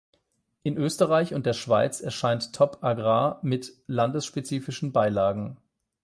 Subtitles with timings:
[0.63, 5.57] In Österreich und der Schweiz erscheint top agrar mit landesspezifischen Beilagen.